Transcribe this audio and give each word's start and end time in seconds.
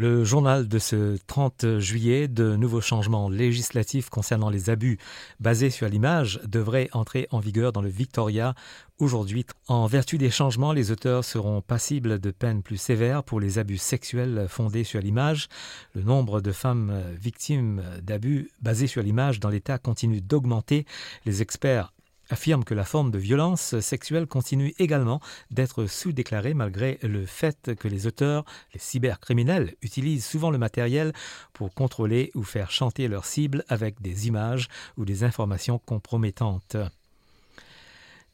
Le 0.00 0.22
journal 0.22 0.68
de 0.68 0.78
ce 0.78 1.18
30 1.26 1.80
juillet, 1.80 2.28
de 2.28 2.54
nouveaux 2.54 2.80
changements 2.80 3.28
législatifs 3.28 4.10
concernant 4.10 4.48
les 4.48 4.70
abus 4.70 4.96
basés 5.40 5.70
sur 5.70 5.88
l'image 5.88 6.40
devraient 6.46 6.88
entrer 6.92 7.26
en 7.32 7.40
vigueur 7.40 7.72
dans 7.72 7.82
le 7.82 7.88
Victoria 7.88 8.54
aujourd'hui. 9.00 9.44
En 9.66 9.88
vertu 9.88 10.16
des 10.16 10.30
changements, 10.30 10.72
les 10.72 10.92
auteurs 10.92 11.24
seront 11.24 11.62
passibles 11.62 12.20
de 12.20 12.30
peines 12.30 12.62
plus 12.62 12.76
sévères 12.76 13.24
pour 13.24 13.40
les 13.40 13.58
abus 13.58 13.78
sexuels 13.78 14.46
fondés 14.48 14.84
sur 14.84 15.00
l'image. 15.00 15.48
Le 15.96 16.04
nombre 16.04 16.40
de 16.40 16.52
femmes 16.52 17.02
victimes 17.20 17.82
d'abus 18.00 18.52
basés 18.62 18.86
sur 18.86 19.02
l'image 19.02 19.40
dans 19.40 19.50
l'État 19.50 19.78
continue 19.78 20.20
d'augmenter. 20.20 20.86
Les 21.26 21.42
experts 21.42 21.92
affirme 22.30 22.64
que 22.64 22.74
la 22.74 22.84
forme 22.84 23.10
de 23.10 23.18
violence 23.18 23.78
sexuelle 23.80 24.26
continue 24.26 24.74
également 24.78 25.20
d'être 25.50 25.86
sous-déclarée 25.86 26.54
malgré 26.54 26.98
le 27.02 27.26
fait 27.26 27.74
que 27.78 27.88
les 27.88 28.06
auteurs, 28.06 28.44
les 28.74 28.80
cybercriminels, 28.80 29.74
utilisent 29.82 30.26
souvent 30.26 30.50
le 30.50 30.58
matériel 30.58 31.12
pour 31.52 31.72
contrôler 31.74 32.30
ou 32.34 32.42
faire 32.42 32.70
chanter 32.70 33.08
leurs 33.08 33.26
cibles 33.26 33.64
avec 33.68 34.00
des 34.00 34.28
images 34.28 34.68
ou 34.96 35.04
des 35.04 35.24
informations 35.24 35.78
compromettantes. 35.78 36.76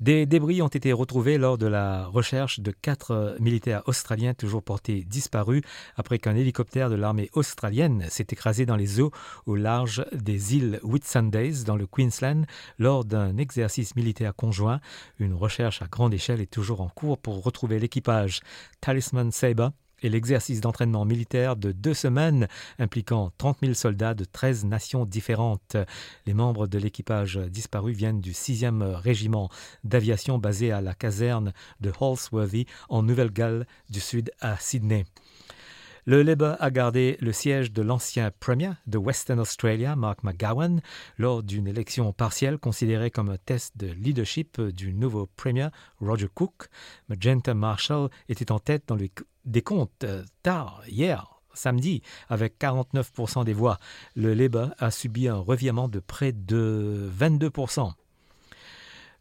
Des 0.01 0.27
débris 0.27 0.61
ont 0.61 0.69
été 0.69 0.93
retrouvés 0.93 1.39
lors 1.39 1.57
de 1.57 1.67
la 1.67 2.07
recherche 2.07 2.59
de 2.59 2.73
quatre 2.73 3.37
militaires 3.39 3.83
australiens 3.87 4.35
toujours 4.35 4.63
portés 4.63 5.05
disparus 5.05 5.63
après 5.97 6.19
qu'un 6.19 6.35
hélicoptère 6.35 6.91
de 6.91 6.97
l'armée 6.97 7.31
australienne 7.33 8.05
s'est 8.11 8.27
écrasé 8.31 8.67
dans 8.67 8.75
les 8.75 9.01
eaux 9.01 9.13
au 9.47 9.55
large 9.55 10.05
des 10.13 10.57
îles 10.57 10.81
Whitsundays 10.83 11.63
dans 11.65 11.77
le 11.77 11.87
Queensland 11.87 12.45
lors 12.79 13.05
d'un 13.05 13.37
exercice 13.37 13.95
militaire 13.95 14.35
conjoint. 14.35 14.81
Une 15.21 15.35
recherche 15.35 15.81
à 15.81 15.87
grande 15.87 16.13
échelle 16.13 16.41
est 16.41 16.51
toujours 16.51 16.81
en 16.81 16.89
cours 16.89 17.19
pour 17.19 17.45
retrouver 17.45 17.79
l'équipage 17.79 18.41
Talisman 18.81 19.31
Sabre 19.31 19.71
et 20.05 20.11
l'exercice 20.11 20.61
d'entraînement 20.61 21.07
militaire 21.07 21.57
de 21.57 21.73
deux 21.73 21.95
semaines 21.95 22.47
impliquant 22.79 23.33
30 23.39 23.59
000 23.63 23.75
soldats 23.75 24.15
de 24.15 24.25
13 24.25 24.67
nations 24.67 25.07
différentes. 25.07 25.77
Les 26.27 26.35
membres 26.35 26.67
de 26.67 26.79
l'équipage 26.79 27.39
disparu 27.39 27.93
viennent 27.93 28.21
du 28.21 28.33
6e 28.33 28.83
régiment 28.95 29.49
d'aviation 29.83 30.39
basé 30.39 30.71
à 30.73 30.83
la 30.83 30.95
caserne 30.95 31.55
de 31.81 31.91
Halsworthy 31.99 32.67
en 32.91 33.03
Nouvelle-Galles 33.03 33.67
du 33.89 34.01
Sud 34.01 34.31
à 34.41 34.57
Sydney. 34.59 35.07
Le 36.07 36.23
Labour 36.23 36.57
a 36.61 36.71
gardé 36.71 37.17
le 37.23 37.33
siège 37.33 37.73
de 37.73 37.81
l'ancien 37.81 38.31
Premier 38.39 38.73
de 38.87 38.99
Western 38.99 39.41
Australia, 39.41 39.97
Mark 39.97 40.23
McGowan, 40.23 40.83
lors 41.17 41.43
d'une 41.43 41.67
élection 41.67 42.13
partielle 42.13 42.59
considérée 42.59 43.11
comme 43.11 43.31
un 43.31 43.39
test 43.39 43.79
de 43.79 43.87
leadership 43.87 44.61
du 44.61 44.93
nouveau 44.93 45.31
Premier, 45.35 45.69
Roger 46.03 46.29
Cook. 46.35 46.69
Magenta 47.09 47.55
Marshall 47.55 48.11
était 48.29 48.53
en 48.53 48.59
tête 48.59 48.83
dans 48.87 48.97
le 48.97 49.09
décompte 49.45 50.07
tard 50.43 50.83
hier 50.89 51.35
samedi 51.55 52.03
avec 52.29 52.59
49% 52.59 53.45
des 53.45 53.53
voix. 53.53 53.79
Le 54.15 54.35
Labour 54.35 54.71
a 54.79 54.91
subi 54.91 55.29
un 55.29 55.37
revirement 55.37 55.89
de 55.89 56.01
près 56.01 56.33
de 56.33 57.11
22%. 57.19 57.93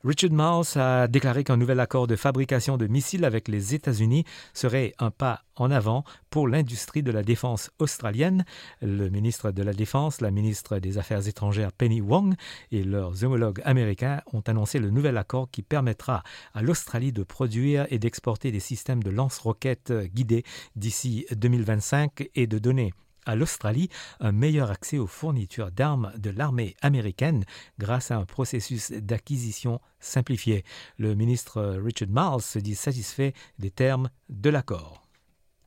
Richard 0.06 0.34
Marles 0.34 0.66
a 0.76 1.08
déclaré 1.08 1.46
qu'un 1.46 1.56
nouvel 1.56 1.80
accord 1.80 2.08
de 2.08 2.18
fabrication 2.18 2.76
de 2.76 2.88
missiles 2.88 3.24
avec 3.24 3.48
les 3.48 3.74
États-Unis 3.74 4.26
serait 4.54 4.92
un 5.00 5.12
pas 5.12 5.44
en 5.56 5.72
avant 5.72 6.04
pour 6.30 6.50
l'industrie 6.50 7.04
de 7.04 7.12
la 7.12 7.24
défense 7.24 7.72
australienne. 7.80 8.44
Le 8.82 9.08
ministre 9.10 9.52
de 9.52 9.64
la 9.64 9.74
Défense, 9.74 10.20
la 10.20 10.30
ministre 10.30 10.80
des 10.80 10.98
Affaires 10.98 11.26
étrangères 11.26 11.72
Penny 11.72 12.02
Wong 12.02 12.36
et 12.72 12.84
leurs 12.84 13.24
homologues 13.24 13.62
américains 13.64 14.20
ont 14.34 14.42
annoncé 14.42 14.78
le 14.78 14.90
nouvel 14.90 15.18
accord 15.18 15.50
qui 15.50 15.62
permettra 15.62 16.24
à 16.54 16.62
l'Australie 16.62 17.14
de 17.14 17.24
produire 17.24 17.88
et 17.90 17.98
d'exporter 17.98 18.52
des 18.52 18.60
systèmes 18.60 19.04
de 19.04 19.10
lance-roquettes 19.10 19.94
guidés 20.14 20.44
d'ici 20.76 21.26
2025 21.32 22.30
et 22.36 22.46
de 22.46 22.60
donner 22.60 22.94
à 23.26 23.36
l'Australie 23.36 23.90
un 24.20 24.32
meilleur 24.32 24.72
accès 24.72 24.98
aux 24.98 25.08
fournitures 25.08 25.72
d'armes 25.72 26.12
de 26.18 26.30
l'armée 26.30 26.76
américaine 26.82 27.46
grâce 27.80 28.12
à 28.12 28.18
un 28.18 28.26
processus 28.26 28.92
d'acquisition 28.92 29.80
simplifié. 30.00 30.64
Le 30.98 31.16
ministre 31.16 31.80
Richard 31.84 32.10
Marles 32.10 32.42
se 32.42 32.60
dit 32.60 32.76
satisfait 32.76 33.34
des 33.60 33.72
termes 33.72 34.10
de 34.30 34.50
l'accord. 34.50 35.03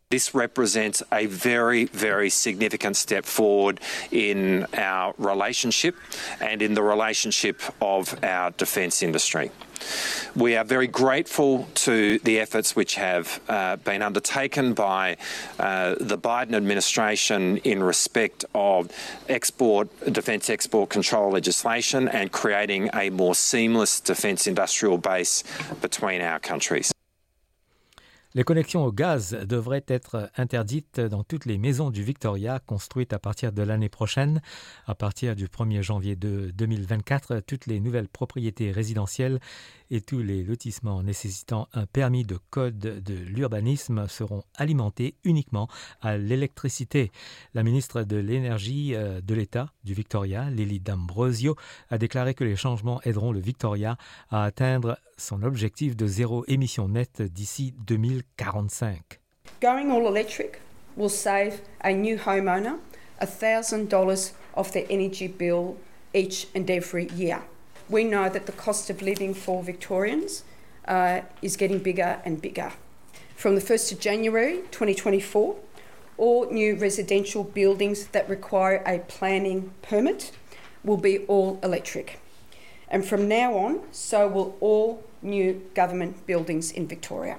This 0.09 0.37
represents 0.37 1.03
a 1.11 1.27
very, 1.27 1.87
very 1.87 2.31
significant 2.31 2.97
step 2.97 3.25
forward 3.25 3.81
in 4.13 4.65
our 4.73 5.13
relationship 5.19 5.97
and 6.41 6.63
in 6.63 6.75
the 6.75 6.83
relationship 6.85 7.61
of 7.83 8.17
our 8.23 8.53
defence 8.53 9.03
industry. 9.03 9.51
We 10.37 10.55
are 10.55 10.63
very 10.63 10.87
grateful 10.87 11.67
to 11.87 12.21
the 12.21 12.39
efforts 12.39 12.77
which 12.77 12.95
have 12.95 13.41
uh, 13.49 13.77
been 13.77 14.01
undertaken 14.01 14.75
by 14.75 15.17
uh, 15.59 15.97
the 15.99 16.17
Biden 16.17 16.55
administration 16.55 17.57
in 17.65 17.83
respect 17.83 18.45
of 18.55 18.93
export, 19.29 19.89
defence 20.13 20.49
export 20.49 20.89
control 20.89 21.33
legislation 21.33 22.07
and 22.07 22.31
creating 22.31 22.91
a 22.95 23.11
more 23.11 23.35
seamless 23.35 23.99
defence 23.99 24.47
industrial 24.47 24.99
base 24.99 25.43
between 25.81 26.21
our 26.21 26.39
countries. 26.39 26.93
Les 28.37 28.45
connexions 28.45 28.85
au 28.85 28.93
gaz 28.93 29.31
devraient 29.49 29.87
être 29.89 30.31
interdites 30.37 31.01
dans 31.01 31.25
toutes 31.25 31.47
les 31.47 31.57
maisons 31.57 31.89
du 31.89 32.03
Victoria 32.03 32.59
construites 32.59 33.15
à 33.15 33.19
partir 33.19 33.51
de 33.51 33.63
l'année 33.63 33.89
prochaine. 33.89 34.43
À 34.87 34.95
partir 34.95 35.35
du 35.35 35.47
1er 35.47 35.81
janvier 35.81 36.17
de 36.17 36.51
2024, 36.55 37.41
toutes 37.47 37.65
les 37.65 37.81
nouvelles 37.81 38.11
propriétés 38.11 38.73
résidentielles 38.73 39.41
et 39.91 40.03
tous 40.03 40.19
les 40.19 40.45
lotissements 40.45 41.03
nécessitant 41.03 41.67
un 41.73 41.87
permis 41.87 42.25
de 42.25 42.39
code 42.51 42.79
de 42.79 43.15
l'urbanisme 43.15 44.07
seront 44.07 44.43
alimentés 44.55 45.15
uniquement 45.25 45.67
à 46.03 46.19
l'électricité. 46.19 47.13
La 47.55 47.63
ministre 47.63 48.03
de 48.03 48.17
l'Énergie 48.17 48.95
euh, 48.95 49.23
de 49.23 49.35
l'État 49.35 49.73
du 49.85 49.95
Victoria, 49.95 50.51
Lily 50.51 50.81
D'Ambrosio, 50.81 51.57
a 51.89 51.97
déclaré 51.97 52.35
que 52.35 52.45
les 52.45 52.57
changements 52.57 53.01
aideront 53.03 53.33
le 53.33 53.41
Victoria 53.41 53.97
à 54.29 54.45
atteindre 54.45 54.99
son 55.17 55.43
objectif 55.43 55.97
de 55.97 56.07
zéro 56.07 56.45
émission 56.49 56.89
nette 56.89 57.23
d'ici 57.23 57.75
2045. 57.87 59.21
Going 59.61 59.91
all 59.91 60.07
electric 60.07 60.61
will 60.97 61.11
save 61.11 61.61
a 61.83 61.93
new 61.93 62.17
homeowner 62.17 62.77
$1,000 63.21 64.33
off 64.55 64.73
their 64.73 64.87
energy 64.91 65.29
bill 65.29 65.77
each 66.15 66.49
and 66.55 66.69
every 66.69 67.09
year. 67.17 67.41
we 67.89 68.05
know 68.05 68.29
that 68.29 68.47
the 68.47 68.53
cost 68.53 68.91
of 68.91 69.03
living 69.03 69.35
for 69.35 69.63
Victorians 69.63 70.45
uh, 70.89 71.21
is 71.43 71.57
getting 71.57 71.79
bigger 71.79 72.21
and 72.25 72.41
bigger. 72.41 72.73
From 73.37 73.55
the 73.55 73.61
1st 73.61 73.93
of 73.93 74.01
January 74.01 74.57
2024, 74.71 75.57
all 76.19 76.51
new 76.51 76.75
residential 76.75 77.45
buildings 77.45 78.07
that 78.09 78.29
require 78.29 78.83
a 78.87 78.99
planning 79.01 79.73
permit 79.83 80.33
will 80.83 80.97
be 80.97 81.19
all 81.27 81.61
electric. 81.63 82.19
And 82.93 83.03
from 83.03 83.29
now 83.29 83.53
on, 83.55 83.79
so 83.91 84.29
will 84.29 84.55
all 84.61 85.03
new 85.23 85.61
government 85.75 86.25
buildings 86.27 86.73
in 86.77 86.87
Victoria. 86.87 87.37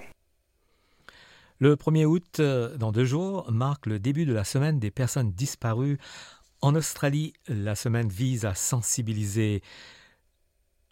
Le 1.59 1.75
1er 1.75 2.05
août, 2.05 2.39
euh, 2.39 2.77
dans 2.77 2.91
deux 2.91 3.05
jours, 3.05 3.51
marque 3.51 3.87
le 3.87 3.97
début 3.97 4.25
de 4.25 4.33
la 4.33 4.43
semaine 4.43 4.79
des 4.79 4.91
personnes 4.91 5.31
disparues. 5.31 5.97
En 6.61 6.75
Australie, 6.75 7.33
la 7.47 7.75
semaine 7.75 8.09
vise 8.09 8.45
à 8.45 8.53
sensibiliser 8.53 9.63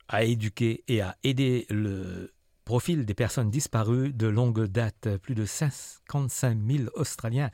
à 0.08 0.24
éduquer 0.24 0.84
et 0.88 1.02
à 1.02 1.18
aider 1.24 1.66
le 1.70 2.32
profil 2.64 3.06
des 3.06 3.14
personnes 3.14 3.50
disparues 3.50 4.14
de 4.14 4.28
longue 4.28 4.66
date. 4.66 5.18
Plus 5.18 5.36
de 5.36 5.46
55 5.46 6.58
000 6.68 6.84
Australiens 6.96 7.52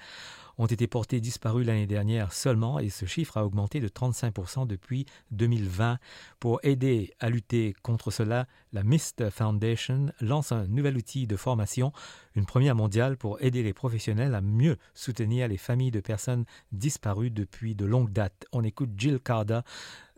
ont 0.61 0.67
été 0.67 0.85
portés 0.85 1.19
disparus 1.19 1.65
l'année 1.65 1.87
dernière 1.87 2.33
seulement 2.33 2.77
et 2.77 2.89
ce 2.89 3.07
chiffre 3.07 3.37
a 3.37 3.45
augmenté 3.45 3.79
de 3.79 3.87
35% 3.87 4.67
depuis 4.67 5.07
2020. 5.31 5.97
Pour 6.39 6.59
aider 6.61 7.13
à 7.19 7.29
lutter 7.29 7.73
contre 7.81 8.11
cela, 8.11 8.45
la 8.71 8.83
MIST 8.83 9.31
Foundation 9.31 10.11
lance 10.21 10.51
un 10.51 10.67
nouvel 10.67 10.97
outil 10.97 11.25
de 11.25 11.35
formation, 11.35 11.91
une 12.35 12.45
première 12.45 12.75
mondiale 12.75 13.17
pour 13.17 13.41
aider 13.41 13.63
les 13.63 13.73
professionnels 13.73 14.35
à 14.35 14.41
mieux 14.41 14.77
soutenir 14.93 15.47
les 15.47 15.57
familles 15.57 15.89
de 15.89 15.99
personnes 15.99 16.45
disparues 16.71 17.31
depuis 17.31 17.73
de 17.73 17.85
longues 17.85 18.11
dates. 18.11 18.45
On 18.51 18.63
écoute 18.63 18.91
Jill 18.95 19.19
Carda 19.19 19.63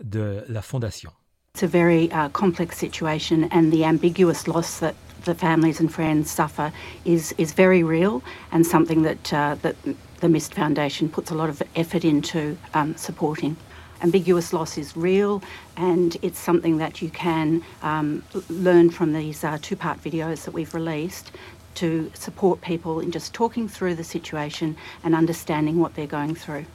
de 0.04 0.44
la 0.50 0.62
Fondation. 0.62 1.12
It's 1.56 1.64
a 1.64 1.68
very 1.68 2.10
uh, 2.12 2.30
complex 2.34 2.78
situation, 2.80 3.48
and 3.52 3.72
the 3.72 3.86
ambiguous 3.86 4.48
loss 4.48 4.80
that 4.80 4.96
the 5.24 5.36
families 5.36 5.80
and 5.80 5.88
friends 5.88 6.26
suffer 6.32 6.72
is 7.06 7.34
is 7.38 7.54
very 7.54 7.84
real, 7.84 8.24
and 8.52 8.66
something 8.66 9.04
that 9.04 9.32
uh, 9.32 9.56
that 9.62 9.76
the 10.24 10.30
Mist 10.30 10.54
Foundation 10.54 11.10
puts 11.10 11.32
a 11.32 11.36
lot 11.36 11.50
of 11.50 11.62
effort 11.76 12.06
into 12.06 12.58
um, 12.74 12.96
supporting. 12.96 13.58
Ambiguous 14.02 14.54
loss 14.54 14.78
is 14.78 14.96
real, 14.96 15.44
and 15.76 16.16
it's 16.22 16.40
something 16.40 16.78
that 16.78 17.02
you 17.02 17.10
can 17.10 17.62
um, 17.82 18.24
learn 18.50 18.90
from 18.90 19.12
these 19.12 19.44
uh, 19.44 19.58
two-part 19.62 20.02
videos 20.02 20.46
that 20.46 20.52
we've 20.54 20.74
released 20.74 21.34
to 21.76 22.10
support 22.14 22.62
people 22.62 23.02
in 23.02 23.12
just 23.12 23.34
talking 23.34 23.68
through 23.68 23.96
the 23.96 24.04
situation 24.06 24.78
and 25.04 25.14
understanding 25.14 25.78
what 25.78 25.94
they're 25.96 26.08
going 26.08 26.36
through. 26.36 26.66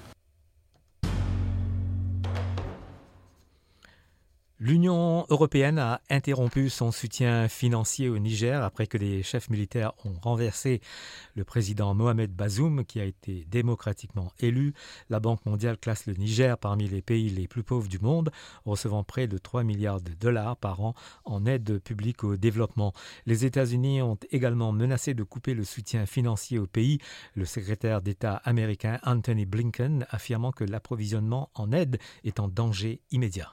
L'Union 4.61 5.25
européenne 5.31 5.79
a 5.79 6.01
interrompu 6.11 6.69
son 6.69 6.91
soutien 6.91 7.47
financier 7.47 8.09
au 8.09 8.19
Niger 8.19 8.65
après 8.65 8.89
que 8.89 8.99
des 8.99 9.23
chefs 9.23 9.51
militaires 9.51 9.93
ont 10.05 10.15
renversé 10.21 10.81
le 11.37 11.45
président 11.45 11.95
Mohamed 11.95 12.33
Bazoum 12.33 12.85
qui 12.85 12.99
a 12.99 13.05
été 13.05 13.47
démocratiquement 13.49 14.33
élu. 14.41 14.75
La 15.11 15.21
Banque 15.21 15.47
mondiale 15.47 15.79
classe 15.79 16.07
le 16.07 16.15
Niger 16.15 16.59
parmi 16.59 16.89
les 16.89 17.03
pays 17.03 17.31
les 17.31 17.47
plus 17.47 17.63
pauvres 17.63 17.87
du 17.87 18.01
monde, 18.01 18.33
recevant 18.65 19.05
près 19.05 19.29
de 19.29 19.39
3 19.39 19.63
milliards 19.63 20.01
de 20.01 20.13
dollars 20.15 20.57
par 20.57 20.81
an 20.81 20.95
en 21.25 21.47
aide 21.47 21.79
publique 21.79 22.25
au 22.25 22.37
développement. 22.37 22.93
Les 23.27 23.45
États-Unis 23.45 24.03
ont 24.03 24.19
également 24.33 24.73
menacé 24.73 25.15
de 25.15 25.23
couper 25.23 25.55
le 25.55 25.63
soutien 25.63 26.05
financier 26.05 26.59
au 26.59 26.67
pays, 26.67 26.99
le 27.37 27.45
secrétaire 27.45 28.03
d'État 28.03 28.43
américain 28.45 28.99
Anthony 29.05 29.47
Blinken 29.47 30.05
affirmant 30.11 30.51
que 30.51 30.65
l'approvisionnement 30.65 31.49
en 31.55 31.71
aide 31.71 32.01
est 32.25 32.41
en 32.41 32.49
danger 32.49 33.03
immédiat. 33.13 33.53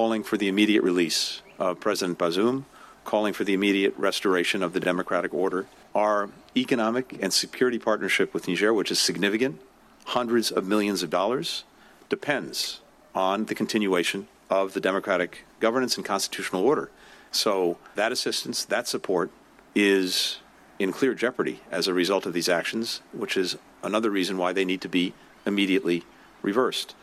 Calling 0.00 0.22
for 0.22 0.38
the 0.38 0.48
immediate 0.48 0.82
release 0.82 1.42
of 1.58 1.78
President 1.78 2.16
Bazoum, 2.16 2.64
calling 3.04 3.34
for 3.34 3.44
the 3.44 3.52
immediate 3.52 3.94
restoration 3.98 4.62
of 4.62 4.72
the 4.72 4.80
democratic 4.80 5.34
order. 5.34 5.66
Our 5.94 6.30
economic 6.56 7.18
and 7.20 7.30
security 7.30 7.78
partnership 7.78 8.32
with 8.32 8.48
Niger, 8.48 8.72
which 8.72 8.90
is 8.90 8.98
significant, 8.98 9.60
hundreds 10.06 10.50
of 10.50 10.66
millions 10.66 11.02
of 11.02 11.10
dollars, 11.10 11.64
depends 12.08 12.80
on 13.14 13.44
the 13.44 13.54
continuation 13.54 14.26
of 14.48 14.72
the 14.72 14.80
democratic 14.80 15.44
governance 15.60 15.98
and 15.98 16.06
constitutional 16.06 16.62
order. 16.64 16.90
So 17.30 17.76
that 17.94 18.10
assistance, 18.10 18.64
that 18.64 18.88
support 18.88 19.30
is 19.74 20.38
in 20.78 20.92
clear 20.92 21.12
jeopardy 21.12 21.60
as 21.70 21.86
a 21.86 21.92
result 21.92 22.24
of 22.24 22.32
these 22.32 22.48
actions, 22.48 23.02
which 23.12 23.36
is 23.36 23.58
another 23.82 24.08
reason 24.08 24.38
why 24.38 24.54
they 24.54 24.64
need 24.64 24.80
to 24.80 24.88
be 24.88 25.12
immediately 25.44 26.04
reversed. 26.40 26.94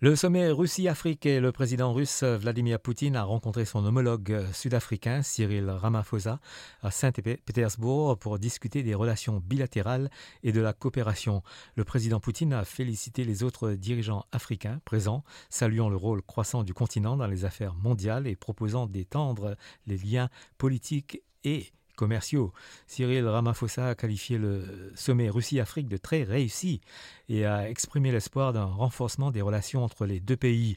Le 0.00 0.16
sommet 0.16 0.50
Russie-Afrique 0.50 1.24
et 1.24 1.38
le 1.38 1.52
président 1.52 1.92
russe 1.92 2.24
Vladimir 2.24 2.80
Poutine 2.80 3.14
a 3.14 3.22
rencontré 3.22 3.64
son 3.64 3.84
homologue 3.86 4.44
sud-africain 4.52 5.22
Cyril 5.22 5.70
Ramaphosa 5.70 6.40
à 6.82 6.90
Saint-Pétersbourg 6.90 8.18
pour 8.18 8.40
discuter 8.40 8.82
des 8.82 8.96
relations 8.96 9.38
bilatérales 9.38 10.10
et 10.42 10.50
de 10.50 10.60
la 10.60 10.72
coopération. 10.72 11.42
Le 11.76 11.84
président 11.84 12.18
Poutine 12.18 12.52
a 12.52 12.64
félicité 12.64 13.24
les 13.24 13.44
autres 13.44 13.70
dirigeants 13.70 14.26
africains 14.32 14.80
présents, 14.84 15.22
saluant 15.48 15.88
le 15.88 15.96
rôle 15.96 16.22
croissant 16.22 16.64
du 16.64 16.74
continent 16.74 17.16
dans 17.16 17.28
les 17.28 17.44
affaires 17.44 17.76
mondiales 17.76 18.26
et 18.26 18.34
proposant 18.34 18.88
d'étendre 18.88 19.56
les 19.86 19.96
liens 19.96 20.28
politiques 20.58 21.22
et 21.44 21.72
commerciaux. 21.96 22.52
Cyril 22.86 23.26
Ramaphosa 23.26 23.88
a 23.88 23.94
qualifié 23.94 24.38
le 24.38 24.92
sommet 24.94 25.30
Russie-Afrique 25.30 25.88
de 25.88 25.96
très 25.96 26.22
réussi 26.22 26.80
et 27.28 27.46
a 27.46 27.68
exprimé 27.68 28.12
l'espoir 28.12 28.52
d'un 28.52 28.64
renforcement 28.64 29.30
des 29.30 29.42
relations 29.42 29.84
entre 29.84 30.06
les 30.06 30.20
deux 30.20 30.36
pays. 30.36 30.76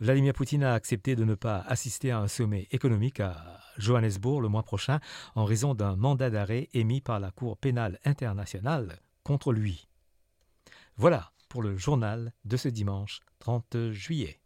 Vladimir 0.00 0.32
Poutine 0.32 0.64
a 0.64 0.74
accepté 0.74 1.16
de 1.16 1.24
ne 1.24 1.34
pas 1.34 1.58
assister 1.66 2.10
à 2.10 2.18
un 2.18 2.28
sommet 2.28 2.68
économique 2.72 3.20
à 3.20 3.60
Johannesburg 3.78 4.40
le 4.40 4.48
mois 4.48 4.62
prochain 4.62 5.00
en 5.34 5.44
raison 5.44 5.74
d'un 5.74 5.96
mandat 5.96 6.30
d'arrêt 6.30 6.68
émis 6.74 7.00
par 7.00 7.20
la 7.20 7.30
Cour 7.30 7.56
pénale 7.56 7.98
internationale 8.04 8.98
contre 9.22 9.52
lui. 9.52 9.88
Voilà 10.96 11.32
pour 11.48 11.62
le 11.62 11.76
journal 11.76 12.32
de 12.44 12.56
ce 12.56 12.68
dimanche 12.68 13.20
30 13.38 13.90
juillet. 13.90 14.40